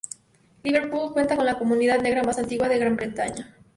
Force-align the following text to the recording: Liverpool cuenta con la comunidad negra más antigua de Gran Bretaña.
Liverpool 0.63 1.13
cuenta 1.13 1.35
con 1.35 1.45
la 1.45 1.59
comunidad 1.59 2.01
negra 2.01 2.23
más 2.23 2.39
antigua 2.39 2.67
de 2.67 2.79
Gran 2.79 2.95
Bretaña. 2.95 3.55